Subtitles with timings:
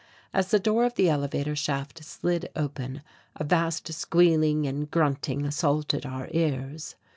[0.33, 3.03] As the door of the elevator shaft slid open,
[3.35, 6.95] a vast squealing and grunting assaulted our ears.